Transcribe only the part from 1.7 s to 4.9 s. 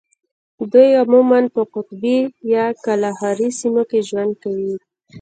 قطبي یا کالاهاري سیمو کې ژوند کوي.